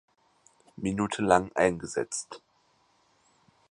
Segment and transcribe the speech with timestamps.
[0.77, 2.41] Minute lang eingesetzt.